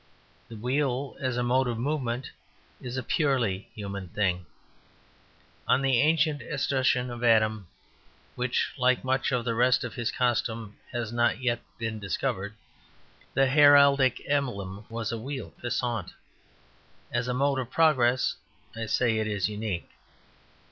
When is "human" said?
3.75-4.07